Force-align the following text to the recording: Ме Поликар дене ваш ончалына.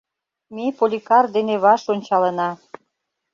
Ме 0.55 0.65
Поликар 0.77 1.25
дене 1.35 1.55
ваш 1.63 1.81
ончалына. 1.93 2.49